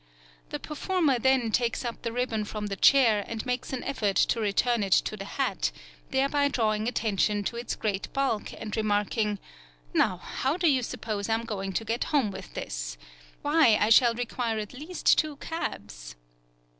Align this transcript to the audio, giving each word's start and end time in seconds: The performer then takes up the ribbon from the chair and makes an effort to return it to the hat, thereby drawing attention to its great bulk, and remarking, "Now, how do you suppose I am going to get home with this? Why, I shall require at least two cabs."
The 0.49 0.57
performer 0.59 1.19
then 1.19 1.51
takes 1.51 1.85
up 1.85 2.01
the 2.01 2.11
ribbon 2.11 2.43
from 2.43 2.65
the 2.65 2.75
chair 2.75 3.23
and 3.27 3.45
makes 3.45 3.71
an 3.71 3.83
effort 3.83 4.15
to 4.15 4.39
return 4.39 4.81
it 4.81 4.93
to 4.93 5.15
the 5.15 5.25
hat, 5.37 5.71
thereby 6.09 6.47
drawing 6.47 6.87
attention 6.87 7.43
to 7.43 7.55
its 7.55 7.75
great 7.75 8.11
bulk, 8.11 8.51
and 8.57 8.75
remarking, 8.75 9.37
"Now, 9.93 10.17
how 10.17 10.57
do 10.57 10.67
you 10.67 10.81
suppose 10.81 11.29
I 11.29 11.35
am 11.35 11.43
going 11.45 11.71
to 11.73 11.85
get 11.85 12.05
home 12.05 12.31
with 12.31 12.55
this? 12.55 12.97
Why, 13.43 13.77
I 13.79 13.91
shall 13.91 14.15
require 14.15 14.57
at 14.57 14.73
least 14.73 15.19
two 15.19 15.35
cabs." 15.35 16.15